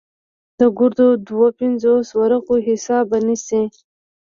د 0.59 0.61
ګردو 0.77 1.07
دوه 1.27 1.47
پينځوس 1.59 2.07
ورقو 2.19 2.55
حساب 2.67 3.03
به 3.11 3.19
نيسې. 3.27 3.63